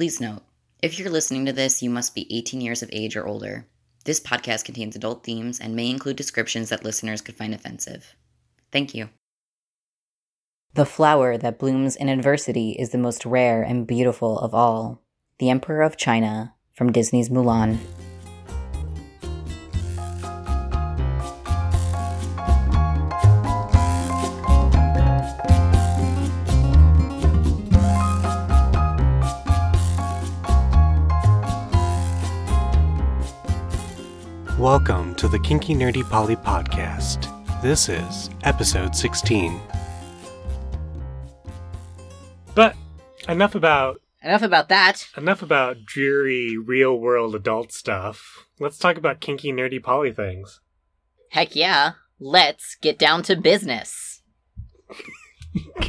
[0.00, 0.40] Please note,
[0.82, 3.66] if you're listening to this, you must be 18 years of age or older.
[4.06, 8.16] This podcast contains adult themes and may include descriptions that listeners could find offensive.
[8.72, 9.10] Thank you.
[10.72, 15.02] The flower that blooms in adversity is the most rare and beautiful of all.
[15.38, 17.76] The Emperor of China from Disney's Mulan.
[34.70, 37.26] Welcome to the Kinky Nerdy Polly podcast.
[37.60, 39.60] This is episode 16.
[42.54, 42.76] But
[43.28, 45.08] enough about Enough about that.
[45.16, 48.46] enough about dreary real world adult stuff.
[48.60, 50.60] Let's talk about kinky nerdy Polly things.
[51.30, 51.94] Heck yeah.
[52.20, 54.22] Let's get down to business.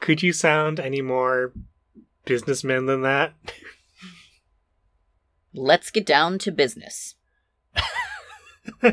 [0.00, 1.52] Could you sound any more
[2.24, 3.34] businessman than that?
[5.56, 7.14] Let's get down to business.
[8.84, 8.92] All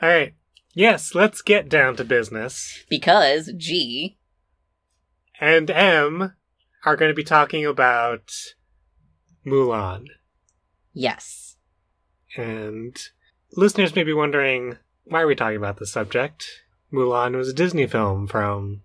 [0.00, 0.34] right.
[0.74, 2.84] Yes, let's get down to business.
[2.88, 4.16] Because G
[5.40, 6.34] and M
[6.84, 8.32] are going to be talking about
[9.44, 10.06] Mulan.
[10.92, 11.56] Yes.
[12.36, 12.96] And
[13.56, 16.62] listeners may be wondering why are we talking about this subject?
[16.92, 18.82] Mulan was a Disney film from,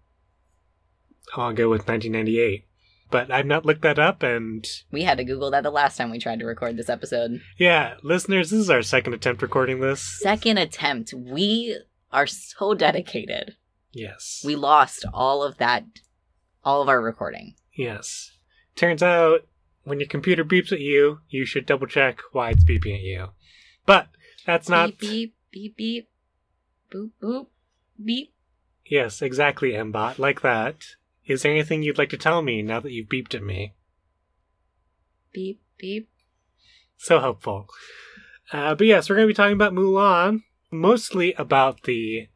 [1.36, 2.67] oh, I'll go with 1998.
[3.10, 6.12] But I've not looked that up, and We had to Google that the last time
[6.12, 7.42] we tried to record this episode.
[7.58, 10.02] yeah, listeners, this is our second attempt recording this.
[10.20, 11.14] Second attempt.
[11.14, 11.80] We
[12.12, 13.56] are so dedicated.
[13.94, 14.42] Yes.
[14.46, 15.86] We lost all of that,
[16.64, 17.56] all of our recording.
[17.74, 18.32] Yes.
[18.76, 19.48] Turns out,
[19.84, 23.28] when your computer beeps at you, you should double check why it's beeping at you.
[23.86, 24.10] But
[24.46, 24.98] that's not.
[25.00, 26.10] Beep, beep, beep, beep.
[26.92, 27.48] Boop, boop,
[28.04, 28.34] beep.
[28.86, 30.84] Yes, exactly, Mbot, like that.
[31.28, 33.74] Is there anything you'd like to tell me now that you've beeped at me?
[35.34, 36.10] Beep, beep.
[36.98, 37.68] So helpful.
[38.52, 42.30] Uh, but yes, we're going to be talking about Mulan, mostly about the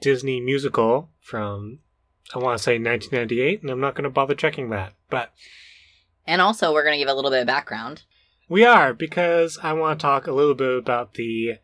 [0.00, 1.78] Disney musical from,
[2.34, 4.92] I want to say 1998, and I'm not going to bother checking that.
[5.08, 5.32] But
[6.26, 8.02] And also, we're going to give a little bit of background.
[8.48, 11.54] we are, because I want to talk a little bit about the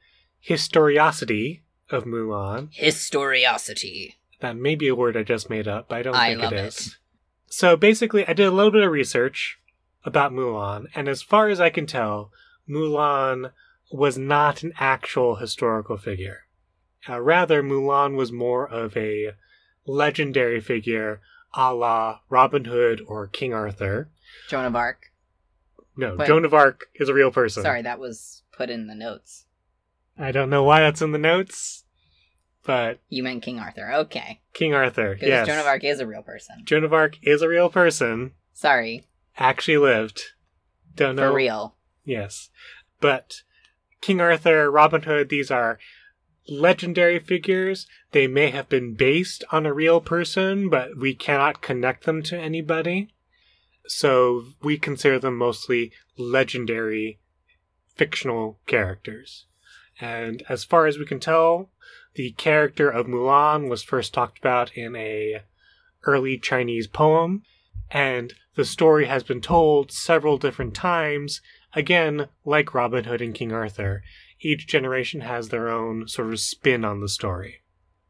[0.48, 1.60] historiosity
[1.90, 2.72] of Mulan.
[2.74, 4.14] Historiosity.
[4.42, 6.52] That may be a word I just made up, but I don't I think love
[6.52, 6.66] it it.
[6.66, 6.98] is.
[7.46, 9.58] So basically, I did a little bit of research
[10.04, 12.32] about Mulan, and as far as I can tell,
[12.68, 13.52] Mulan
[13.92, 16.46] was not an actual historical figure.
[17.08, 19.32] Uh, rather, Mulan was more of a
[19.86, 21.20] legendary figure
[21.54, 24.10] a la Robin Hood or King Arthur.
[24.48, 25.12] Joan of Arc.
[25.96, 26.26] No, Wait.
[26.26, 27.62] Joan of Arc is a real person.
[27.62, 29.44] Sorry, that was put in the notes.
[30.18, 31.84] I don't know why that's in the notes,
[32.64, 33.92] but You meant King Arthur.
[33.92, 34.40] Okay.
[34.52, 35.46] King Arthur, Because yes.
[35.46, 36.62] Joan of Arc is a real person.
[36.64, 39.04] Joan of Arc is a real person, Sorry.
[39.36, 40.22] actually lived.
[40.94, 41.30] Don't know.
[41.30, 41.76] For real.
[42.04, 42.50] Yes.
[43.00, 43.42] But
[44.00, 45.78] King Arthur, Robin Hood, these are
[46.48, 47.86] legendary figures.
[48.12, 52.38] They may have been based on a real person, but we cannot connect them to
[52.38, 53.08] anybody.
[53.86, 57.18] So we consider them mostly legendary
[57.94, 59.46] fictional characters.
[60.00, 61.70] And as far as we can tell,
[62.14, 65.42] the character of Mulan was first talked about in a
[66.04, 67.42] early Chinese poem,
[67.90, 71.40] and the story has been told several different times
[71.74, 74.02] again, like Robin Hood and King Arthur,
[74.40, 77.62] each generation has their own sort of spin on the story.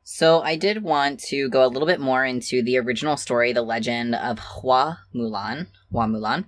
[0.04, 3.62] So I did want to go a little bit more into the original story, the
[3.62, 6.44] legend of Hua Mulan, Hua Mulan.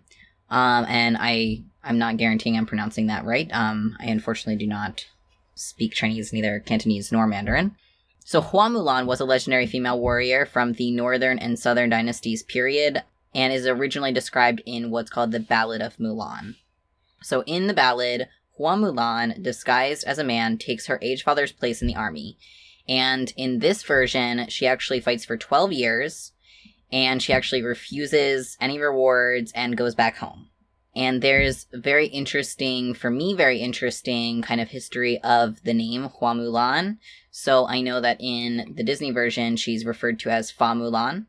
[0.50, 3.48] Um, and I, I'm not guaranteeing I'm pronouncing that right.
[3.53, 5.06] Um, I unfortunately do not
[5.54, 7.76] speak Chinese, neither Cantonese nor Mandarin.
[8.25, 13.03] So Hua Mulan was a legendary female warrior from the Northern and Southern dynasties period,
[13.34, 16.54] and is originally described in what's called the Ballad of Mulan.
[17.22, 21.82] So in the ballad, Hua Mulan, disguised as a man, takes her aged father's place
[21.82, 22.38] in the army.
[22.88, 26.32] And in this version, she actually fights for 12 years
[26.92, 30.48] and she actually refuses any rewards and goes back home.
[30.97, 36.35] And there's very interesting, for me, very interesting kind of history of the name Hua
[36.35, 36.99] Mulan.
[37.31, 41.27] So I know that in the Disney version, she's referred to as Fa Mulan.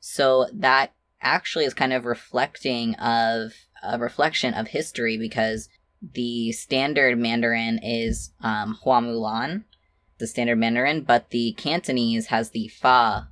[0.00, 0.92] So that
[1.22, 3.52] actually is kind of reflecting of
[3.82, 5.68] a reflection of history because
[6.02, 9.64] the standard Mandarin is um, Hua Mulan,
[10.18, 13.28] the standard Mandarin, but the Cantonese has the Fa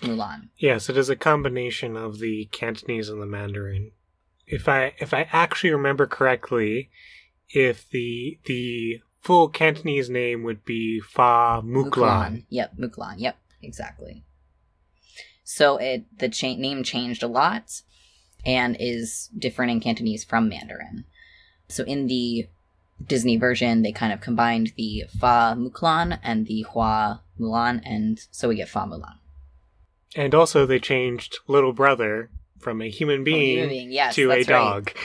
[0.00, 0.48] Mulan.
[0.58, 3.92] Yes, it is a combination of the Cantonese and the Mandarin.
[4.46, 6.90] If I if I actually remember correctly,
[7.48, 12.44] if the the full Cantonese name would be Fa Muklan.
[12.48, 13.16] Yep, Muklan.
[13.18, 14.24] Yep, exactly.
[15.42, 17.82] So it the cha- name changed a lot
[18.44, 21.04] and is different in Cantonese from Mandarin.
[21.68, 22.46] So in the
[23.04, 28.48] Disney version, they kind of combined the Fa Muklan and the Hua Mulan, and so
[28.48, 29.18] we get Fa Mulan.
[30.14, 34.36] And also, they changed little brother from a human being, human being, yes, to a
[34.36, 34.54] that's right.
[34.54, 34.92] dog.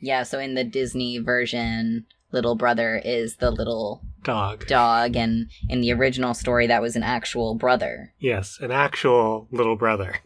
[0.00, 4.64] Yeah, so in the Disney version, little brother is the little Dog.
[4.68, 8.14] dog, and in the original story, that was an actual brother.
[8.20, 10.20] Yes, an actual little brother.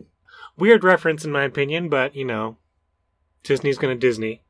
[0.59, 2.59] Weird reference, in my opinion, but you know,
[3.45, 4.43] Disney's gonna Disney.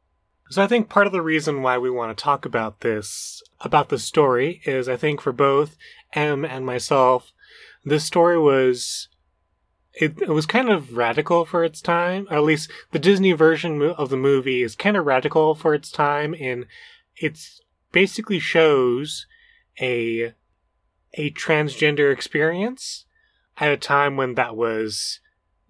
[0.51, 3.89] So I think part of the reason why we want to talk about this, about
[3.91, 5.77] the story, is I think for both
[6.15, 7.33] M and myself,
[7.85, 9.07] this story was.
[9.95, 14.09] It, it was kind of radical for its time, at least the Disney version of
[14.09, 16.67] the movie is kind of radical for its time and
[17.17, 17.61] it's
[17.93, 19.27] basically shows
[19.81, 20.33] a
[21.15, 23.05] a transgender experience
[23.59, 25.21] at a time when that was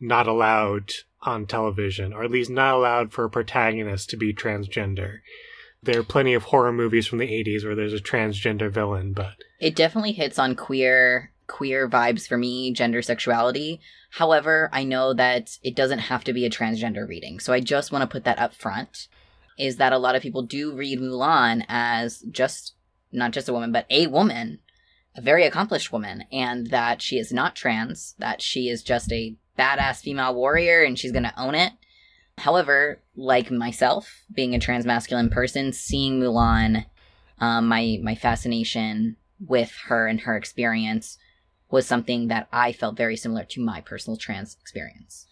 [0.01, 0.93] not allowed
[1.23, 5.19] on television, or at least not allowed for a protagonist to be transgender.
[5.83, 9.35] There are plenty of horror movies from the 80s where there's a transgender villain, but
[9.61, 13.79] It definitely hits on queer queer vibes for me, gender sexuality.
[14.13, 17.41] However, I know that it doesn't have to be a transgender reading.
[17.41, 19.09] So I just want to put that up front
[19.59, 22.73] is that a lot of people do read Mulan as just
[23.13, 24.61] not just a woman, but a woman,
[25.15, 29.37] a very accomplished woman, and that she is not trans, that she is just a
[29.59, 31.75] badass female warrior and she's going to own it.
[32.39, 36.87] However, like myself, being a transmasculine person, seeing Mulan,
[37.41, 41.19] um, my my fascination with her and her experience
[41.73, 45.27] was something that I felt very similar to my personal trans experience.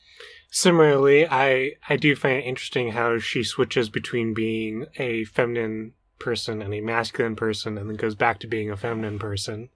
[0.51, 6.61] Similarly, I I do find it interesting how she switches between being a feminine person
[6.61, 9.69] and a masculine person and then goes back to being a feminine person.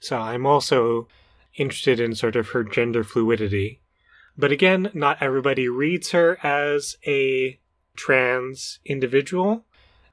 [0.00, 1.08] So I'm also
[1.56, 3.80] interested in sort of her gender fluidity.
[4.36, 7.58] But again, not everybody reads her as a
[7.96, 9.64] trans individual,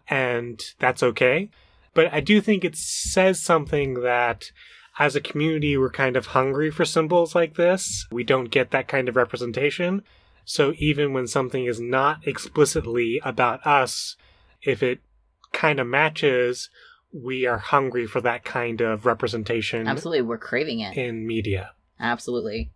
[0.09, 1.49] and that's okay.
[1.93, 4.51] But I do think it says something that
[4.99, 8.05] as a community, we're kind of hungry for symbols like this.
[8.11, 10.03] We don't get that kind of representation.
[10.43, 14.17] So even when something is not explicitly about us,
[14.61, 14.99] if it
[15.53, 16.69] kind of matches,
[17.13, 20.97] we are hungry for that kind of representation Absolutely, we're craving it.
[20.97, 21.71] in media.
[21.99, 22.71] Absolutely.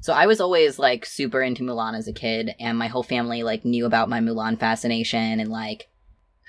[0.00, 3.42] So I was always like super into Mulan as a kid, and my whole family
[3.42, 5.88] like knew about my Mulan fascination and like,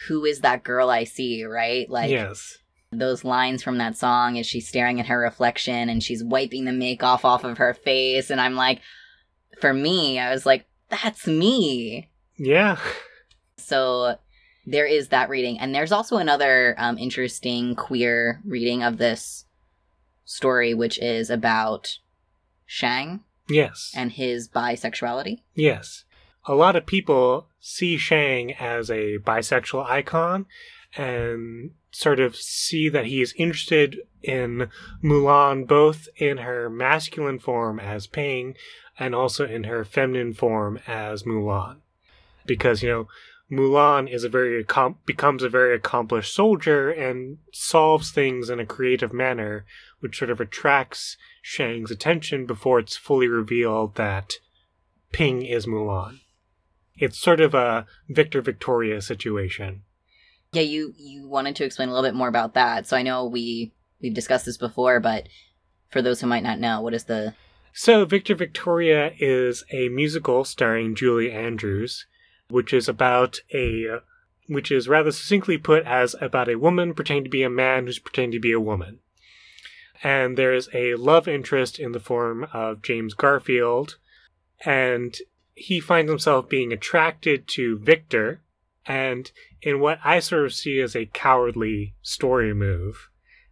[0.07, 1.89] who is that girl I see, right?
[1.89, 2.57] Like yes.
[2.91, 6.71] Those lines from that song as she's staring at her reflection and she's wiping the
[6.71, 8.81] make off off of her face, and I'm like,
[9.59, 12.09] for me, I was like, that's me.
[12.37, 12.77] Yeah.
[13.57, 14.15] So
[14.65, 19.45] there is that reading, and there's also another um, interesting queer reading of this
[20.25, 21.99] story, which is about
[22.65, 23.91] Shang Yes.
[23.95, 25.41] and his bisexuality.
[25.53, 26.05] Yes.
[26.45, 30.45] A lot of people see Shang as a bisexual icon
[30.95, 34.69] and sort of see that he is interested in
[35.03, 38.55] Mulan both in her masculine form as Ping
[38.97, 41.77] and also in her feminine form as Mulan.
[42.45, 43.07] Because, you know,
[43.51, 44.63] Mulan is a very
[45.05, 49.65] becomes a very accomplished soldier and solves things in a creative manner,
[49.99, 54.33] which sort of attracts Shang's attention before it's fully revealed that
[55.11, 56.19] Ping is Mulan.
[56.95, 59.83] It's sort of a Victor Victoria situation.
[60.51, 62.87] Yeah, you you wanted to explain a little bit more about that.
[62.87, 65.27] So I know we we've discussed this before, but
[65.89, 67.33] for those who might not know, what is the
[67.73, 72.07] So, Victor Victoria is a musical starring Julie Andrews,
[72.49, 73.99] which is about a
[74.47, 77.99] which is rather succinctly put as about a woman pretending to be a man who's
[77.99, 78.99] pretending to be a woman.
[80.01, 83.97] And there's a love interest in the form of James Garfield,
[84.65, 85.15] and
[85.53, 88.41] he finds himself being attracted to Victor,
[88.85, 89.31] and
[89.61, 93.09] in what I sort of see as a cowardly story move,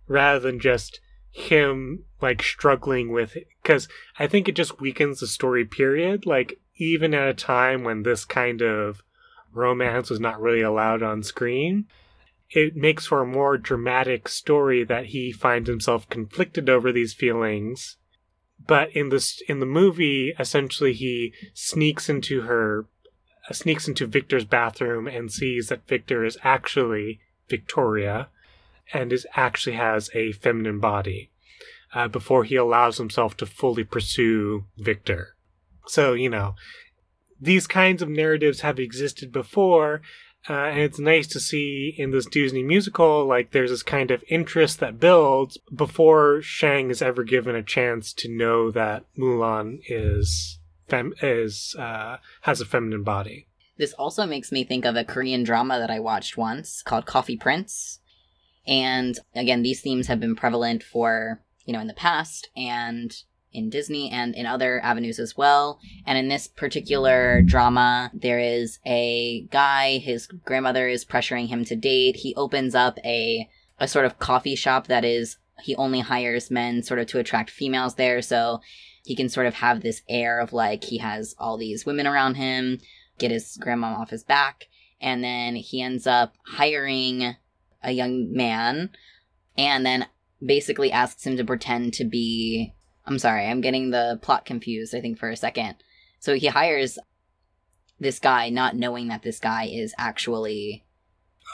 [0.07, 0.99] rather than just
[1.31, 6.25] him like struggling with because I think it just weakens the story period.
[6.25, 9.03] Like even at a time when this kind of
[9.53, 11.85] romance was not really allowed on screen,
[12.49, 17.97] it makes for a more dramatic story that he finds himself conflicted over these feelings.
[18.65, 22.85] But in this in the movie, essentially he sneaks into her
[23.53, 28.29] sneaks into Victor's bathroom and sees that Victor is actually Victoria
[28.93, 31.29] and is actually has a feminine body
[31.93, 35.35] uh, before he allows himself to fully pursue Victor.
[35.85, 36.55] So, you know,
[37.39, 40.01] these kinds of narratives have existed before,
[40.49, 44.23] Uh, and it's nice to see in this Disney musical, like, there's this kind of
[44.29, 50.56] interest that builds before Shang is ever given a chance to know that Mulan is
[50.87, 53.47] fem- is uh, has a feminine body.
[53.77, 57.37] This also makes me think of a Korean drama that I watched once called Coffee
[57.37, 57.99] Prince.
[58.65, 63.13] And again, these themes have been prevalent for, you know, in the past and
[63.53, 65.79] in Disney and in other avenues as well.
[66.05, 71.75] And in this particular drama, there is a guy, his grandmother is pressuring him to
[71.75, 72.17] date.
[72.17, 76.81] He opens up a a sort of coffee shop that is he only hires men
[76.83, 78.59] sort of to attract females there, so
[79.07, 82.35] he can sort of have this air of like he has all these women around
[82.35, 82.77] him,
[83.17, 84.67] get his grandma off his back,
[84.99, 87.37] and then he ends up hiring
[87.81, 88.89] a young man
[89.57, 90.07] and then
[90.45, 92.73] basically asks him to pretend to be
[93.05, 95.75] I'm sorry, I'm getting the plot confused, I think, for a second.
[96.19, 96.99] So he hires
[98.01, 100.83] this guy, not knowing that this guy is actually,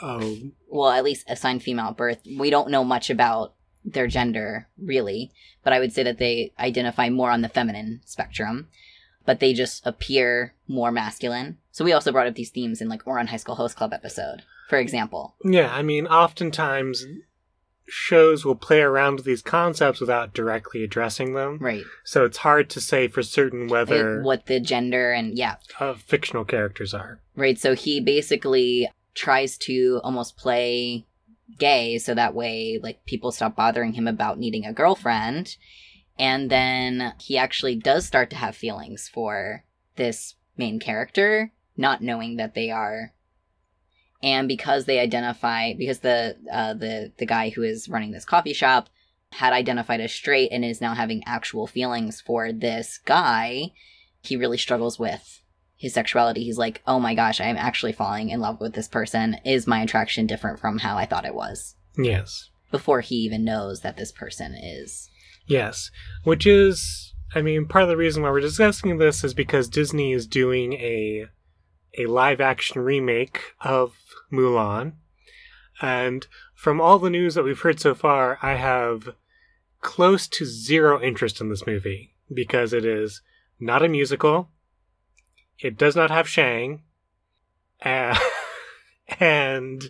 [0.01, 2.17] Oh, well, at least assigned female at birth.
[2.39, 3.53] We don't know much about
[3.85, 5.31] their gender, really,
[5.63, 8.67] but I would say that they identify more on the feminine spectrum,
[9.25, 11.57] but they just appear more masculine.
[11.71, 14.43] So we also brought up these themes in like Ouran High School Host Club episode,
[14.69, 15.35] for example.
[15.43, 15.73] yeah.
[15.73, 17.05] I mean, oftentimes
[17.85, 21.57] shows will play around with these concepts without directly addressing them.
[21.59, 21.83] Right.
[22.05, 26.45] So it's hard to say for certain whether What the gender and, yeah, uh, fictional
[26.45, 27.19] characters are.
[27.35, 27.59] Right.
[27.59, 31.05] So he basically tries to almost play
[31.57, 35.57] gay so that way like people stop bothering him about needing a girlfriend.
[36.17, 39.63] And then he actually does start to have feelings for
[39.95, 43.13] this main character, not knowing that they are
[44.23, 48.53] and because they identify because the uh, the the guy who is running this coffee
[48.53, 48.89] shop
[49.33, 53.71] had identified as straight and is now having actual feelings for this guy,
[54.21, 55.41] he really struggles with
[55.83, 56.43] his sexuality.
[56.43, 59.37] He's like, "Oh my gosh, I'm actually falling in love with this person.
[59.45, 62.49] Is my attraction different from how I thought it was?" Yes.
[62.71, 65.09] Before he even knows that this person is
[65.45, 65.91] Yes.
[66.23, 70.13] Which is, I mean, part of the reason why we're discussing this is because Disney
[70.13, 71.27] is doing a
[71.95, 73.93] a live action remake of
[74.31, 74.93] Mulan.
[75.81, 76.25] And
[76.55, 79.09] from all the news that we've heard so far, I have
[79.81, 83.21] close to zero interest in this movie because it is
[83.59, 84.49] not a musical.
[85.63, 86.81] It does not have Shang.
[87.83, 88.19] Uh,
[89.19, 89.89] and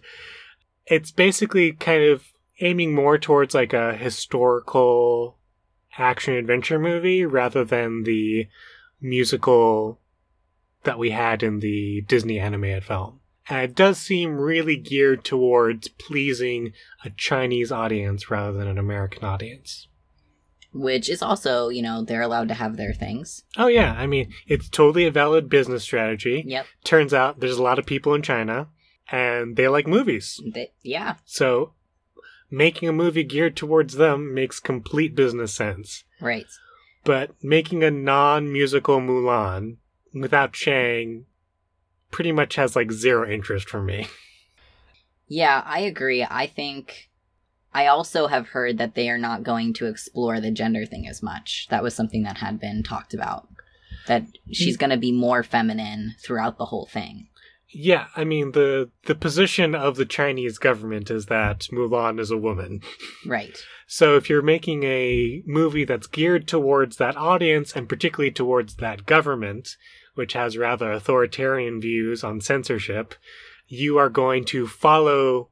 [0.86, 2.24] it's basically kind of
[2.62, 5.40] aiming more towards like a historical
[5.98, 8.48] action adventure movie rather than the
[9.02, 10.00] musical
[10.84, 13.20] that we had in the Disney animated film.
[13.50, 19.26] And it does seem really geared towards pleasing a Chinese audience rather than an American
[19.26, 19.88] audience.
[20.74, 23.44] Which is also, you know, they're allowed to have their things.
[23.58, 23.94] Oh, yeah.
[23.94, 26.44] I mean, it's totally a valid business strategy.
[26.48, 26.66] Yep.
[26.84, 28.70] Turns out there's a lot of people in China
[29.12, 30.42] and they like movies.
[30.54, 31.16] They, yeah.
[31.26, 31.74] So
[32.50, 36.04] making a movie geared towards them makes complete business sense.
[36.20, 36.48] Right.
[37.04, 39.78] But making a non musical Mulan
[40.14, 41.26] without Shang
[42.12, 44.08] pretty much has like zero interest for me.
[45.28, 46.26] Yeah, I agree.
[46.30, 47.10] I think
[47.74, 51.24] I also have heard that they are not going to explore the gender thing as
[51.24, 51.68] much.
[51.70, 53.48] That was something that had been talked about.
[54.08, 54.80] That she's mm.
[54.82, 57.30] going to be more feminine throughout the whole thing.
[57.76, 62.38] Yeah, I mean the the position of the Chinese government is that Mulan is a
[62.38, 62.82] woman.
[63.26, 63.58] Right.
[63.88, 69.06] So if you're making a movie that's geared towards that audience and particularly towards that
[69.06, 69.78] government,
[70.16, 73.16] which has rather authoritarian views on censorship,
[73.68, 75.50] you are going to follow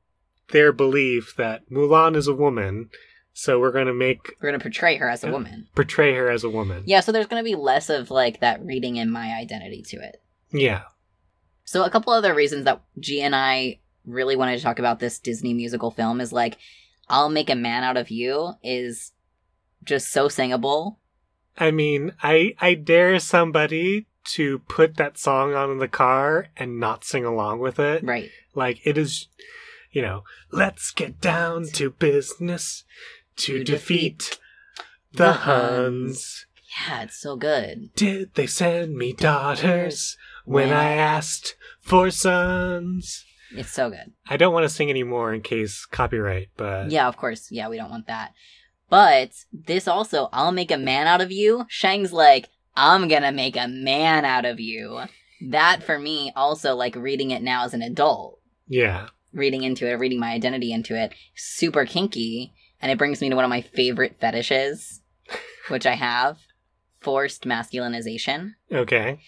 [0.52, 2.90] their belief that Mulan is a woman,
[3.34, 5.34] so we're going to make We're going to portray her as a Yeah.
[5.34, 5.68] woman.
[5.76, 6.84] portray her as a woman.
[6.86, 9.98] Yeah, so there's going to be less of like that reading in my identity to
[9.98, 10.22] it.
[10.52, 10.84] Yeah.
[11.64, 15.20] So a couple other reasons that G and I really wanted to talk about this
[15.20, 16.58] Disney musical film is like
[17.08, 19.12] I'll make a man out of you is
[19.84, 21.00] just so singable.
[21.58, 26.80] I mean, I I dare somebody to put that song on in the car and
[26.80, 28.04] not sing along with it.
[28.04, 28.30] Right.
[28.54, 29.28] Like it is,
[29.92, 32.84] you know, let's get down to business
[33.38, 34.40] to, To defeat, defeat
[35.14, 36.46] the the Huns.
[36.88, 37.90] Yeah, it's so good.
[37.96, 43.26] Did they send me daughters when I asked for sons?
[43.54, 44.14] It's so good.
[44.30, 47.52] I don't want to sing anymore in case copyright, but Yeah, of course.
[47.52, 48.32] Yeah, we don't want that.
[48.90, 51.66] But this also, I'll make a man out of you.
[51.68, 55.02] Shang's like, I'm gonna make a man out of you.
[55.50, 59.08] That for me, also like reading it now as an adult, yeah.
[59.34, 62.54] Reading into it, reading my identity into it, super kinky.
[62.82, 65.02] And it brings me to one of my favorite fetishes,
[65.70, 66.40] which I have
[67.00, 68.54] forced masculinization.
[68.72, 69.20] Okay.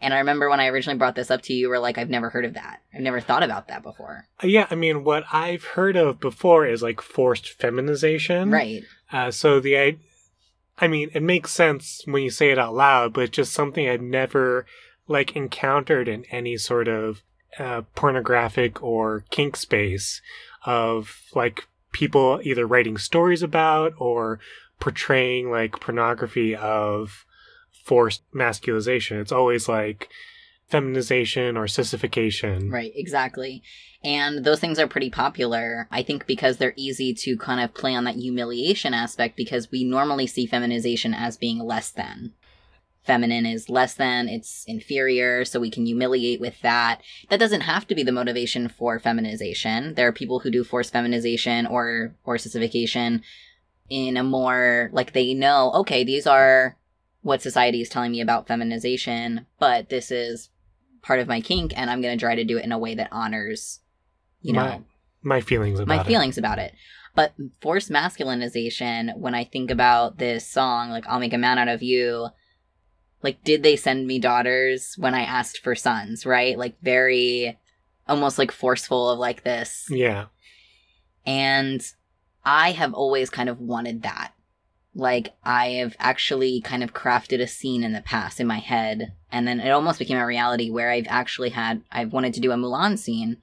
[0.00, 2.08] And I remember when I originally brought this up to you, you were like, I've
[2.08, 2.80] never heard of that.
[2.94, 4.26] I've never thought about that before.
[4.42, 8.50] Uh, Yeah, I mean, what I've heard of before is like forced feminization.
[8.50, 8.82] Right.
[9.12, 9.98] Uh, so the, I,
[10.78, 13.88] I mean, it makes sense when you say it out loud, but it's just something
[13.88, 14.64] I've never
[15.06, 17.22] like encountered in any sort of
[17.94, 20.20] pornographic or kink space
[20.64, 24.38] of like people either writing stories about or
[24.78, 27.24] portraying like pornography of
[27.84, 29.20] forced masculization.
[29.20, 30.08] It's always like
[30.68, 32.70] feminization or sissification.
[32.70, 33.62] Right, exactly.
[34.02, 37.94] And those things are pretty popular, I think, because they're easy to kind of play
[37.94, 42.32] on that humiliation aspect because we normally see feminization as being less than.
[43.02, 47.00] Feminine is less than, it's inferior, so we can humiliate with that.
[47.30, 49.94] That doesn't have to be the motivation for feminization.
[49.94, 53.22] There are people who do forced feminization or, or sissification
[53.88, 56.76] in a more, like, they know, okay, these are
[57.22, 60.50] what society is telling me about feminization, but this is
[61.02, 62.94] part of my kink and I'm going to try to do it in a way
[62.94, 63.80] that honors,
[64.42, 64.80] you know, My-
[65.22, 66.06] My feelings about my it.
[66.06, 66.74] feelings about it.
[67.14, 71.68] But forced masculinization, when I think about this song, like I'll make a man out
[71.68, 72.28] of you,
[73.22, 76.58] like did they send me daughters when I asked for sons, right?
[76.58, 77.58] Like very
[78.08, 79.86] almost like forceful of like this.
[79.90, 80.26] Yeah.
[81.26, 81.80] And
[82.44, 84.32] I have always kind of wanted that.
[84.94, 89.12] Like, I have actually kind of crafted a scene in the past in my head,
[89.30, 92.50] and then it almost became a reality where I've actually had, I've wanted to do
[92.50, 93.36] a Mulan scene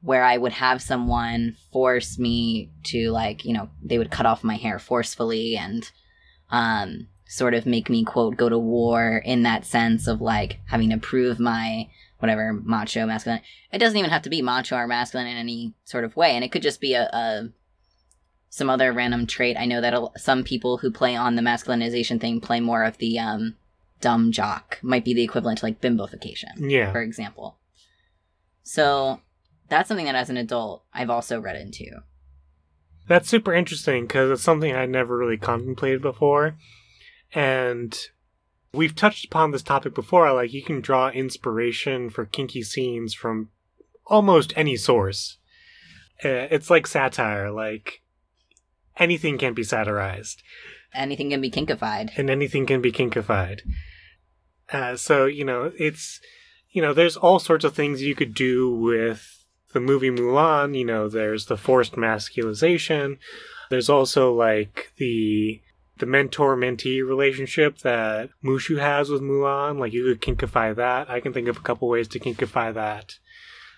[0.00, 4.42] where I would have someone force me to, like, you know, they would cut off
[4.42, 5.88] my hair forcefully and,
[6.50, 10.88] um, sort of make me, quote, go to war in that sense of, like, having
[10.90, 13.40] to prove my, whatever, macho, masculine.
[13.70, 16.42] It doesn't even have to be macho or masculine in any sort of way, and
[16.42, 17.50] it could just be a, a
[18.48, 19.58] some other random trait.
[19.58, 22.96] I know that a- some people who play on the masculinization thing play more of
[22.96, 23.56] the um,
[24.00, 26.90] dumb jock, might be the equivalent to like bimbofication, Yeah.
[26.90, 27.58] for example.
[28.62, 29.20] So
[29.68, 31.84] that's something that as an adult I've also read into.
[33.06, 36.56] That's super interesting because it's something I never really contemplated before.
[37.34, 37.96] And
[38.72, 40.32] we've touched upon this topic before.
[40.32, 43.50] Like, you can draw inspiration for kinky scenes from
[44.06, 45.38] almost any source.
[46.24, 47.50] Uh, It's like satire.
[47.50, 48.02] Like,
[48.96, 50.42] anything can be satirized,
[50.94, 52.10] Anything can be kinkified.
[52.16, 53.60] and anything can be kinkified.
[54.72, 56.20] Uh, so, you know, it's,
[56.70, 60.76] you know, there's all sorts of things you could do with the movie Mulan.
[60.76, 63.18] You know, there's the forced masculization.
[63.70, 65.60] There's also like the
[65.98, 69.78] the mentor mentee relationship that Mushu has with Mulan.
[69.78, 71.10] Like you could kinkify that.
[71.10, 73.14] I can think of a couple ways to kinkify that.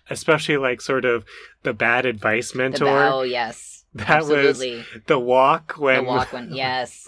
[0.09, 1.25] Especially like sort of
[1.63, 2.87] the bad advice mentor.
[2.87, 4.59] ba- oh yes, that was
[5.07, 7.07] the walk when the walk one, yes,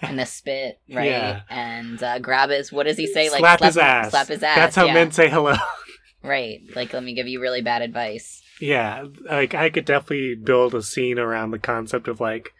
[0.00, 1.06] and the spit, right?
[1.06, 1.40] Yeah.
[1.48, 2.72] And uh, grab his.
[2.72, 3.30] What does he say?
[3.30, 4.10] Like slap, his ass.
[4.10, 4.56] Slap his ass.
[4.56, 4.94] That's how yeah.
[4.94, 5.56] men say hello.
[6.22, 6.60] Right.
[6.76, 8.42] Like, let me give you really bad advice.
[8.60, 12.52] Yeah, like I could definitely build a scene around the concept of like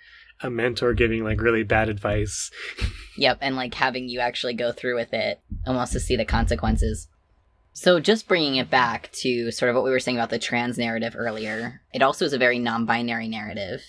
[0.42, 2.50] a mentor giving like really bad advice.
[3.16, 7.08] Yep, and like having you actually go through with it almost to see the consequences.
[7.72, 10.76] So, just bringing it back to sort of what we were saying about the trans
[10.76, 13.82] narrative earlier, it also is a very non binary narrative,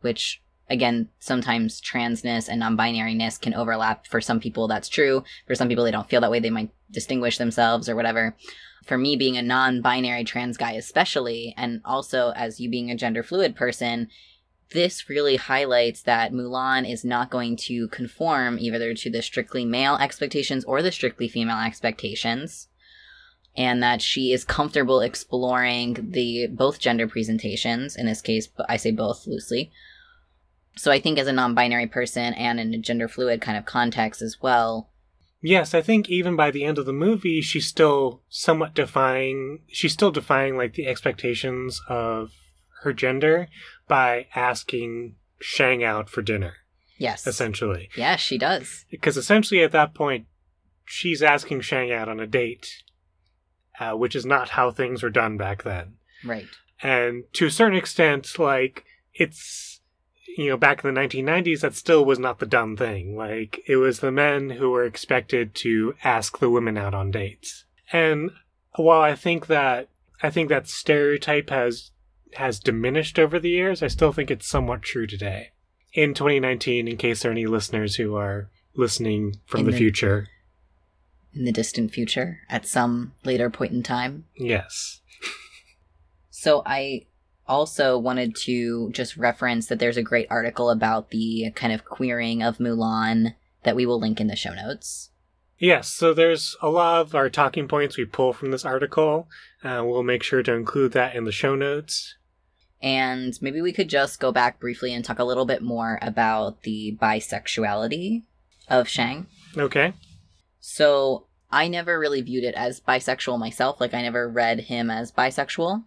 [0.00, 4.06] which, again, sometimes transness and non binariness can overlap.
[4.06, 5.22] For some people, that's true.
[5.46, 6.40] For some people, they don't feel that way.
[6.40, 8.36] They might distinguish themselves or whatever.
[8.84, 12.96] For me, being a non binary trans guy, especially, and also as you being a
[12.96, 14.08] gender fluid person,
[14.70, 19.96] this really highlights that Mulan is not going to conform either to the strictly male
[19.96, 22.68] expectations or the strictly female expectations
[23.56, 28.90] and that she is comfortable exploring the both gender presentations in this case i say
[28.90, 29.70] both loosely
[30.76, 34.22] so i think as a non-binary person and in a gender fluid kind of context
[34.22, 34.90] as well
[35.46, 39.58] Yes, I think even by the end of the movie, she's still somewhat defying.
[39.68, 42.30] She's still defying like the expectations of
[42.82, 43.48] her gender
[43.88, 46.54] by asking Shang out for dinner,
[46.96, 47.26] yes.
[47.26, 47.90] essentially.
[47.96, 48.86] yes she does.
[48.90, 50.26] Because essentially at that point,
[50.84, 52.82] she's asking Shang out on a date,
[53.78, 55.94] uh, which is not how things were done back then.
[56.24, 56.46] right.
[56.82, 59.80] And to a certain extent like it's
[60.36, 63.16] you know back in the 1990s that still was not the dumb thing.
[63.16, 67.64] Like it was the men who were expected to ask the women out on dates.
[67.92, 68.30] And
[68.76, 69.88] while i think that
[70.22, 71.92] i think that stereotype has
[72.36, 75.50] has diminished over the years i still think it's somewhat true today
[75.92, 80.28] in 2019 in case there are any listeners who are listening from the the- future
[81.34, 85.00] in the distant future at some later point in time yes
[86.44, 87.06] So I
[87.46, 92.42] also wanted to just reference that there's a great article about the kind of queering
[92.42, 95.08] of Mulan that we will link in the show notes.
[95.58, 99.26] Yes, so there's a lot of our talking points we pull from this article.
[99.62, 102.16] Uh, we'll make sure to include that in the show notes.
[102.84, 106.64] And maybe we could just go back briefly and talk a little bit more about
[106.64, 108.24] the bisexuality
[108.68, 109.26] of Shang.
[109.56, 109.94] Okay.
[110.60, 113.80] So I never really viewed it as bisexual myself.
[113.80, 115.84] Like, I never read him as bisexual,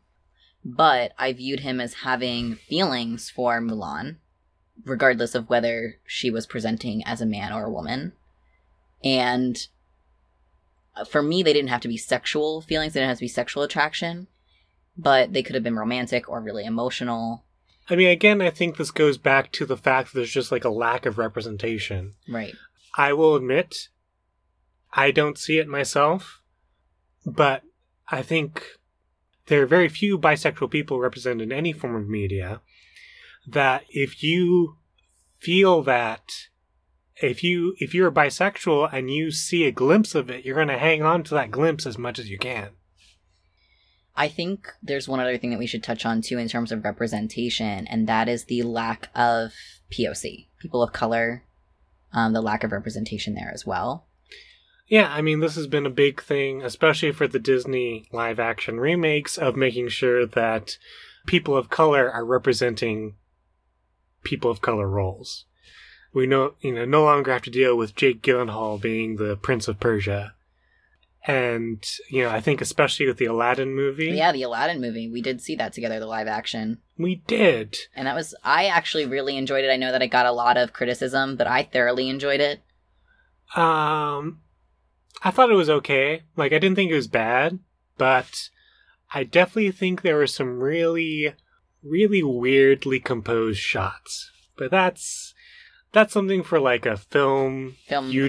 [0.65, 4.15] but I viewed him as having feelings for Mulan,
[4.83, 8.13] regardless of whether she was presenting as a man or a woman.
[9.03, 9.67] And
[10.95, 13.27] uh, for me, they didn't have to be sexual feelings, they didn't have to be
[13.27, 14.25] sexual attraction,
[14.97, 17.45] but they could have been romantic or really emotional.
[17.89, 20.65] I mean, again, I think this goes back to the fact that there's just like
[20.65, 22.15] a lack of representation.
[22.27, 22.53] Right.
[22.97, 23.89] I will admit,
[24.91, 26.41] I don't see it myself,
[27.25, 27.63] but
[28.09, 28.63] I think
[29.45, 32.61] there are very few bisexual people represented in any form of media.
[33.45, 34.77] That if you
[35.39, 36.23] feel that
[37.21, 40.77] if you if you're bisexual and you see a glimpse of it, you're going to
[40.77, 42.69] hang on to that glimpse as much as you can.
[44.17, 46.83] I think there's one other thing that we should touch on too in terms of
[46.83, 49.53] representation, and that is the lack of
[49.91, 51.43] POC, people of color,
[52.11, 54.07] um, the lack of representation there as well.
[54.87, 58.79] Yeah, I mean, this has been a big thing, especially for the Disney live action
[58.79, 60.77] remakes, of making sure that
[61.27, 63.15] people of color are representing
[64.23, 65.45] people of color roles.
[66.11, 69.67] We know, you know, no longer have to deal with Jake Gyllenhaal being the Prince
[69.67, 70.33] of Persia.
[71.27, 74.05] And, you know, I think especially with the Aladdin movie.
[74.11, 75.09] Yeah, the Aladdin movie.
[75.09, 76.77] We did see that together, the live action.
[76.97, 77.75] We did.
[77.95, 79.69] And that was, I actually really enjoyed it.
[79.69, 82.61] I know that I got a lot of criticism, but I thoroughly enjoyed it.
[83.55, 84.39] Um,
[85.23, 86.23] I thought it was okay.
[86.37, 87.59] Like, I didn't think it was bad,
[87.97, 88.49] but
[89.13, 91.33] I definitely think there were some really,
[91.83, 94.31] really weirdly composed shots.
[94.57, 95.33] But that's
[95.93, 98.27] that's something for like a film, Film YouTube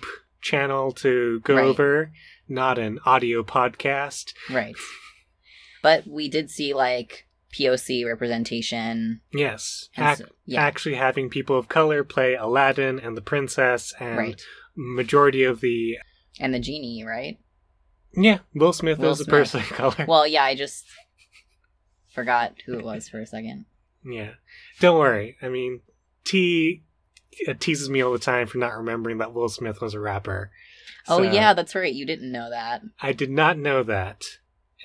[0.00, 0.04] critique.
[0.40, 1.64] channel to go Right.
[1.64, 2.12] over,
[2.50, 4.32] not an audio podcast.
[4.50, 4.74] Right.
[5.82, 7.26] But we did see like
[7.58, 9.20] POC representation.
[9.32, 10.60] Yes, ac- yeah.
[10.60, 14.42] actually having people of color play Aladdin and the princess, and right.
[14.76, 15.96] majority of the
[16.38, 17.38] And the genie, right?
[18.12, 20.04] yeah, Will Smith Will is a person of color.
[20.06, 20.84] Well, yeah, I just
[22.12, 23.66] forgot who it was for a second.
[24.04, 24.32] Yeah.
[24.80, 25.36] Don't worry.
[25.42, 25.80] I mean,
[26.24, 26.82] T
[27.58, 30.50] teases me all the time for not remembering that Will Smith was a rapper.
[31.08, 31.92] Oh, So, yeah, that's right.
[31.92, 32.82] You didn't know that.
[33.00, 34.24] I did not know that.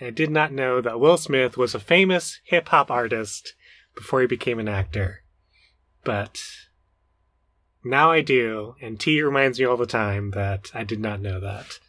[0.01, 3.53] I did not know that Will Smith was a famous hip hop artist
[3.95, 5.23] before he became an actor.
[6.03, 6.41] But
[7.83, 11.39] now I do, and T reminds me all the time that I did not know
[11.39, 11.79] that.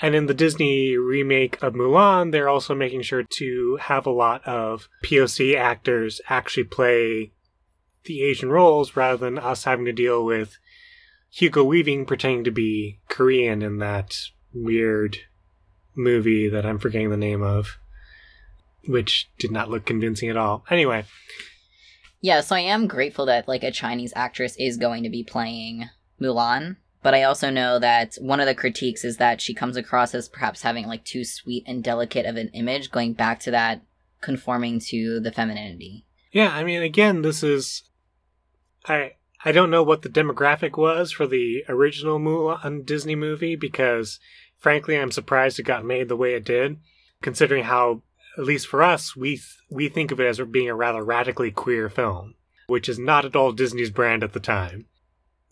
[0.00, 4.44] And in the Disney remake of Mulan, they're also making sure to have a lot
[4.46, 7.32] of POC actors actually play
[8.04, 10.58] the Asian roles rather than us having to deal with
[11.34, 14.16] Hugo Weaving pretending to be Korean in that
[14.52, 15.18] weird
[15.96, 17.76] movie that I'm forgetting the name of,
[18.86, 20.64] which did not look convincing at all.
[20.70, 21.04] Anyway,
[22.20, 25.90] Yeah, so I am grateful that like a Chinese actress is going to be playing
[26.20, 30.14] Mulan, but I also know that one of the critiques is that she comes across
[30.14, 33.82] as perhaps having like too sweet and delicate of an image, going back to that
[34.20, 36.06] conforming to the femininity.
[36.30, 37.82] yeah, I mean, again, this is
[38.86, 44.18] I I don't know what the demographic was for the original Mulan Disney movie because,
[44.56, 46.78] frankly, I'm surprised it got made the way it did,
[47.20, 48.00] considering how,
[48.38, 51.50] at least for us, we th- we think of it as being a rather radically
[51.50, 52.36] queer film,
[52.68, 54.86] which is not at all Disney's brand at the time.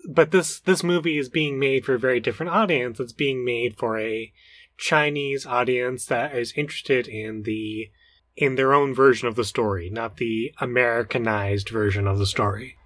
[0.09, 2.99] But this this movie is being made for a very different audience.
[2.99, 4.33] It's being made for a
[4.79, 7.91] Chinese audience that is interested in the
[8.37, 12.79] in their own version of the story, not the Americanized version of the story.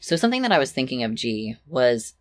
[0.00, 2.14] So something that I was thinking of, G, was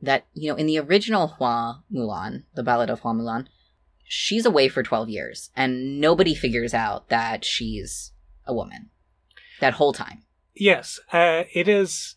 [0.00, 3.46] that, you know, in the original Hua Mulan, the Ballad of Hua Mulan,
[4.04, 8.12] she's away for 12 years and nobody figures out that she's
[8.46, 8.90] a woman
[9.60, 10.22] that whole time.
[10.54, 12.14] Yes, uh, it is.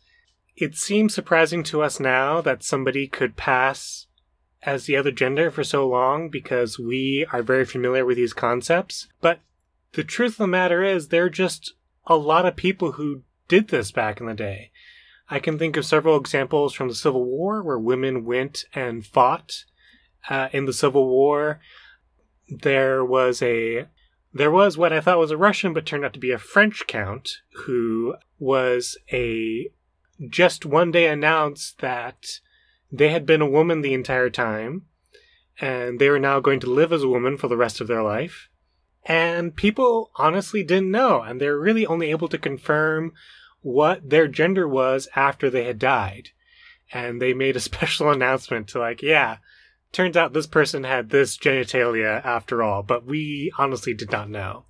[0.56, 4.08] It seems surprising to us now that somebody could pass
[4.64, 9.08] as the other gender for so long because we are very familiar with these concepts.
[9.22, 9.40] But
[9.94, 11.74] the truth of the matter is, there are just
[12.06, 14.72] a lot of people who did this back in the day.
[15.30, 19.66] I can think of several examples from the Civil War where women went and fought
[20.30, 21.60] uh, in the Civil War.
[22.48, 23.88] There was a
[24.34, 26.86] there was what I thought was a Russian, but turned out to be a French
[26.88, 27.30] count
[27.66, 29.72] who was a
[30.30, 32.26] just one day announced that
[32.92, 34.86] they had been a woman the entire time,
[35.60, 38.04] and they were now going to live as a woman for the rest of their
[38.04, 38.50] life.
[39.06, 43.14] And people honestly didn't know, and they're really only able to confirm
[43.62, 46.30] what their gender was after they had died.
[46.92, 49.38] And they made a special announcement to like, yeah,
[49.92, 54.66] turns out this person had this genitalia after all, but we honestly did not know.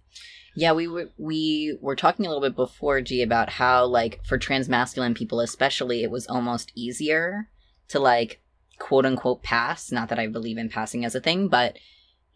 [0.56, 4.38] Yeah, we were we were talking a little bit before G about how like for
[4.38, 7.48] transmasculine people especially it was almost easier
[7.90, 8.42] to like
[8.80, 11.78] quote unquote pass, not that I believe in passing as a thing, but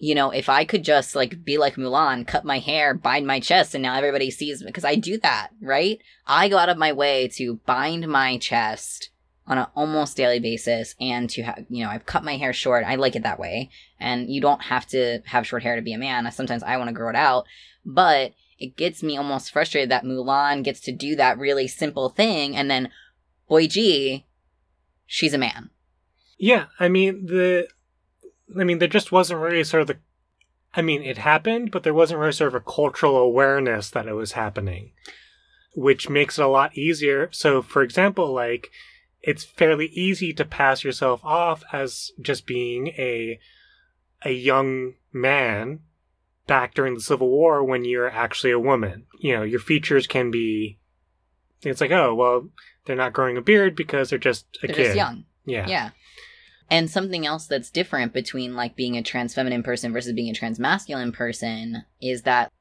[0.03, 3.39] you know, if I could just like be like Mulan, cut my hair, bind my
[3.39, 5.97] chest, and now everybody sees me because I do that, right?
[6.27, 9.11] I go out of my way to bind my chest
[9.47, 12.83] on an almost daily basis and to have, you know, I've cut my hair short.
[12.85, 13.69] I like it that way.
[13.97, 16.29] And you don't have to have short hair to be a man.
[16.33, 17.45] Sometimes I want to grow it out,
[17.85, 22.57] but it gets me almost frustrated that Mulan gets to do that really simple thing.
[22.57, 22.89] And then,
[23.47, 24.25] boy, gee,
[25.05, 25.69] she's a man.
[26.37, 26.65] Yeah.
[26.77, 27.69] I mean, the,
[28.59, 29.97] I mean, there just wasn't really sort of the,
[30.73, 34.13] I mean, it happened, but there wasn't really sort of a cultural awareness that it
[34.13, 34.91] was happening,
[35.75, 37.29] which makes it a lot easier.
[37.31, 38.71] So, for example, like,
[39.21, 43.39] it's fairly easy to pass yourself off as just being a
[44.25, 45.79] a young man
[46.47, 49.05] back during the Civil War when you're actually a woman.
[49.19, 50.79] You know, your features can be
[51.61, 52.49] it's like, oh, well,
[52.85, 54.83] they're not growing a beard because they're just a They're kid.
[54.85, 55.25] just young.
[55.45, 55.67] Yeah.
[55.67, 55.89] Yeah.
[56.73, 60.33] And something else that's different between like being a trans feminine person versus being a
[60.33, 62.51] trans masculine person is that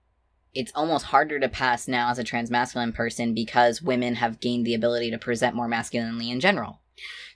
[0.53, 4.67] it's almost harder to pass now as a trans masculine person because women have gained
[4.67, 6.83] the ability to present more masculinely in general.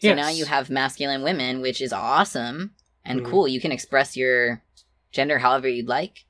[0.00, 0.16] So Yes.
[0.16, 2.74] now you have masculine women, which is awesome
[3.06, 3.24] and Mhm.
[3.24, 3.48] cool.
[3.48, 4.62] You can express your
[5.12, 6.26] gender however you'd like.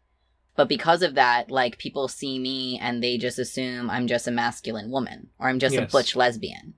[0.55, 4.31] But because of that, like people see me and they just assume I'm just a
[4.31, 6.75] masculine woman or I'm just a butch lesbian.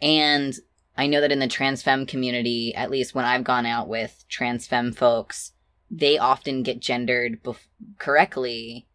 [0.00, 0.54] And
[0.96, 4.24] I know that in the trans femme community, at least when I've gone out with
[4.28, 5.52] trans femme folks,
[5.90, 7.66] they often get gendered bef-
[7.98, 8.86] correctly,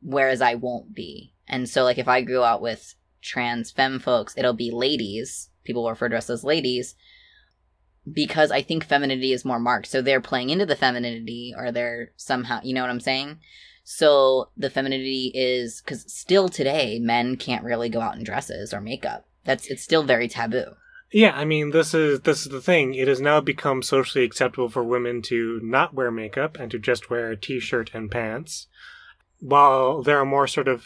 [0.00, 1.34] whereas I won't be.
[1.48, 5.50] And so, like, if I go out with trans femme folks, it'll be ladies.
[5.64, 6.94] People will refer to us as ladies
[8.10, 9.88] because I think femininity is more marked.
[9.88, 13.40] So they're playing into the femininity or they're somehow, you know what I'm saying?
[13.82, 18.80] So the femininity is because still today, men can't really go out in dresses or
[18.80, 19.26] makeup.
[19.44, 20.74] That's it's still very taboo.
[21.16, 22.92] Yeah, I mean, this is this is the thing.
[22.92, 27.08] It has now become socially acceptable for women to not wear makeup and to just
[27.08, 28.66] wear a t-shirt and pants.
[29.40, 30.84] While there are more sort of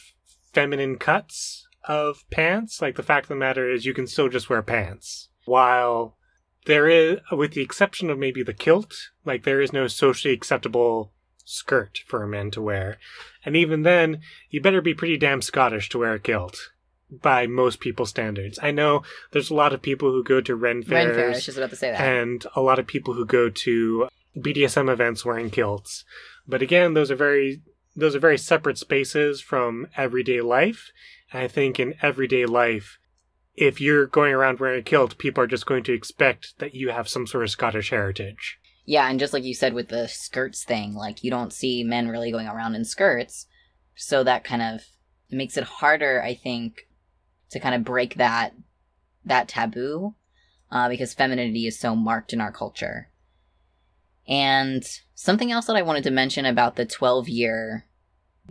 [0.52, 4.48] feminine cuts of pants, like the fact of the matter is you can still just
[4.48, 5.30] wear pants.
[5.46, 6.16] While
[6.64, 11.12] there is with the exception of maybe the kilt, like there is no socially acceptable
[11.44, 12.98] skirt for a men to wear.
[13.44, 16.70] And even then, you better be pretty damn Scottish to wear a kilt
[17.10, 18.58] by most people's standards.
[18.62, 21.26] I know there's a lot of people who go to Ren fairs Ren fair.
[21.26, 22.00] I was just about to say that.
[22.00, 26.04] and a lot of people who go to BDSM events wearing kilts.
[26.46, 27.62] But again, those are very
[27.96, 30.90] those are very separate spaces from everyday life.
[31.32, 32.98] And I think in everyday life,
[33.54, 36.90] if you're going around wearing a kilt, people are just going to expect that you
[36.90, 38.58] have some sort of Scottish heritage.
[38.86, 42.08] Yeah, and just like you said with the skirts thing, like you don't see men
[42.08, 43.46] really going around in skirts.
[43.94, 44.82] So that kind of
[45.30, 46.88] makes it harder, I think,
[47.50, 48.54] to kind of break that
[49.24, 50.14] that taboo
[50.70, 53.08] uh, because femininity is so marked in our culture.
[54.28, 54.84] And
[55.14, 57.86] something else that I wanted to mention about the 12 year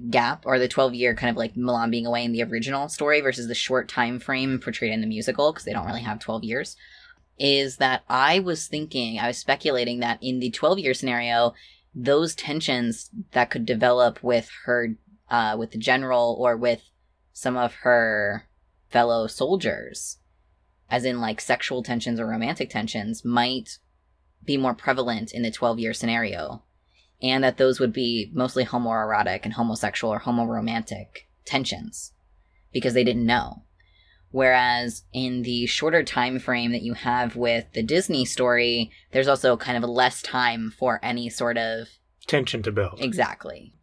[0.09, 3.21] gap or the 12 year kind of like Mulan being away in the original story
[3.21, 6.43] versus the short time frame portrayed in the musical because they don't really have 12
[6.43, 6.75] years
[7.39, 11.53] is that I was thinking, I was speculating that in the 12 year scenario,
[11.95, 14.95] those tensions that could develop with her,
[15.29, 16.81] uh, with the general or with
[17.31, 18.48] some of her
[18.89, 20.17] fellow soldiers,
[20.89, 23.77] as in like sexual tensions or romantic tensions, might
[24.43, 26.63] be more prevalent in the 12 year scenario.
[27.21, 32.13] And that those would be mostly homoerotic and homosexual or homoromantic tensions
[32.71, 33.63] because they didn't know.
[34.31, 39.57] Whereas in the shorter time frame that you have with the Disney story, there's also
[39.57, 41.87] kind of less time for any sort of
[42.27, 42.99] Tension to build.
[43.01, 43.73] exactly.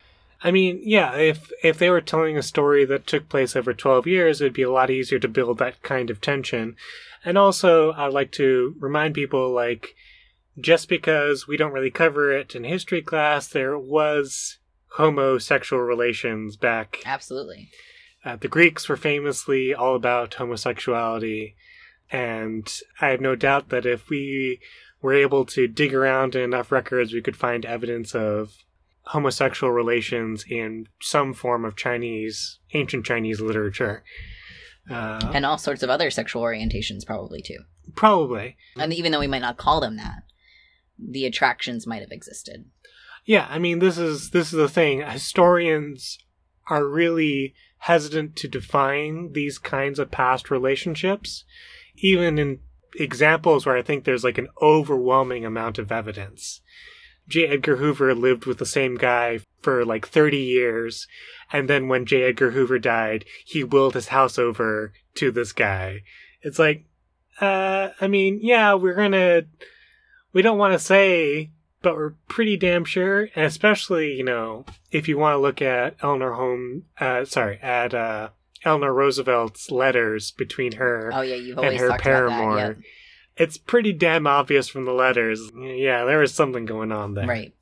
[0.46, 4.06] I mean, yeah, if if they were telling a story that took place over 12
[4.06, 6.76] years, it'd be a lot easier to build that kind of tension.
[7.24, 9.96] And also, I'd like to remind people like
[10.60, 14.58] just because we don't really cover it in history class, there was
[14.92, 17.02] homosexual relations back.
[17.04, 17.68] Absolutely.
[18.24, 21.56] Uh, the Greeks were famously all about homosexuality,
[22.12, 24.60] and I have no doubt that if we
[25.02, 28.52] were able to dig around in enough records, we could find evidence of
[29.06, 34.02] homosexual relations in some form of Chinese, ancient Chinese literature.
[34.90, 37.58] Uh, And all sorts of other sexual orientations, probably too.
[37.94, 38.56] probably.
[38.76, 40.22] And even though we might not call them that,
[40.98, 42.66] the attractions might have existed.
[43.24, 45.02] Yeah, I mean this is this is the thing.
[45.02, 46.18] Historians
[46.68, 51.44] are really hesitant to define these kinds of past relationships,
[51.96, 52.60] even in
[52.98, 56.60] examples where I think there's like an overwhelming amount of evidence.
[57.28, 57.46] J.
[57.46, 61.06] Edgar Hoover lived with the same guy for like 30 years,
[61.52, 62.22] and then when J.
[62.24, 66.02] Edgar Hoover died, he willed his house over to this guy.
[66.42, 66.84] It's like,
[67.40, 69.42] uh, I mean, yeah, we're gonna,
[70.32, 71.50] we don't want to say,
[71.82, 75.96] but we're pretty damn sure, and especially, you know, if you want to look at
[76.02, 78.30] Eleanor Home, uh, sorry, at, uh,
[78.64, 82.58] Eleanor Roosevelt's letters between her Oh yeah, you've and always her paramour.
[82.58, 82.76] about that.
[83.36, 85.50] It's pretty damn obvious from the letters.
[85.54, 87.26] Yeah, there was something going on there.
[87.26, 87.54] Right.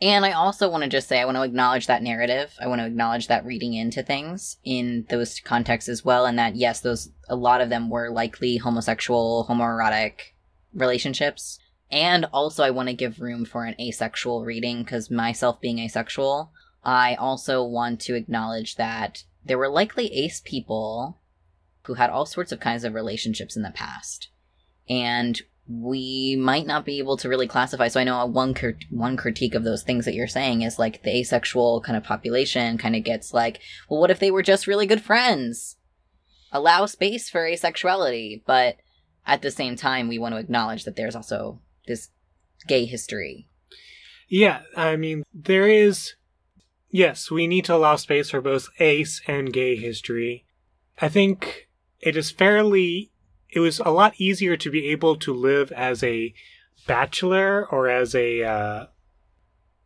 [0.00, 2.52] And I also want to just say I want to acknowledge that narrative.
[2.60, 6.56] I want to acknowledge that reading into things in those contexts as well, and that
[6.56, 10.32] yes, those a lot of them were likely homosexual, homoerotic
[10.74, 11.58] relationships.
[11.90, 16.50] And also, I want to give room for an asexual reading because myself being asexual,
[16.82, 21.20] I also want to acknowledge that there were likely ace people
[21.84, 24.28] who had all sorts of kinds of relationships in the past.
[24.88, 27.88] And we might not be able to really classify.
[27.88, 31.02] So I know one crit- one critique of those things that you're saying is like
[31.02, 34.66] the asexual kind of population kind of gets like, well, what if they were just
[34.66, 35.76] really good friends?
[36.52, 38.76] Allow space for asexuality, but
[39.26, 42.10] at the same time, we want to acknowledge that there's also this
[42.68, 43.48] gay history.
[44.28, 46.14] Yeah, I mean, there is.
[46.90, 50.44] Yes, we need to allow space for both ace and gay history.
[51.00, 51.68] I think
[52.00, 53.10] it is fairly.
[53.54, 56.34] It was a lot easier to be able to live as a
[56.88, 58.86] bachelor or as a uh,